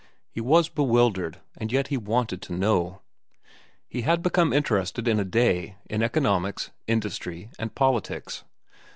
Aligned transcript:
He 0.31 0.41
was 0.41 0.67
bewildered, 0.67 1.41
and 1.55 1.71
yet 1.71 1.89
he 1.89 1.95
wanted 1.97 2.41
to 2.41 2.53
know. 2.55 3.03
He 3.87 4.01
had 4.01 4.23
become 4.23 4.51
interested, 4.51 5.07
in 5.07 5.19
a 5.19 5.23
day, 5.23 5.75
in 5.91 6.01
economics, 6.01 6.71
industry, 6.87 7.51
and 7.59 7.75
politics. 7.75 8.43